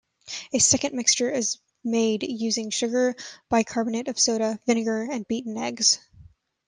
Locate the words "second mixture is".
0.57-1.59